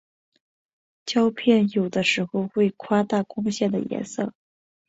[1.05, 4.33] 胶片有的时候会夸大光线的颜色。